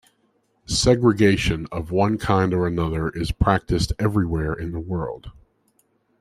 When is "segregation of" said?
0.65-1.91